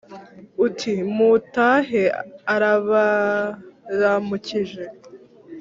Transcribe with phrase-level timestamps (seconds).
[0.65, 2.01] Uti mutahe
[2.53, 4.83] arabaramukije